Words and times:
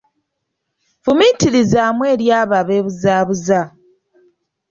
Fumiitirizaamu 1.03 2.01
eri 2.11 2.25
abo 2.39 2.53
abeebuzaabuza. 2.61 3.61